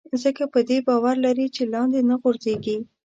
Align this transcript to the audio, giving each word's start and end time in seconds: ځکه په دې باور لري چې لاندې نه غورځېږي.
ځکه 0.23 0.43
په 0.53 0.59
دې 0.69 0.77
باور 0.87 1.15
لري 1.25 1.47
چې 1.55 1.63
لاندې 1.73 1.99
نه 2.09 2.15
غورځېږي. 2.21 2.77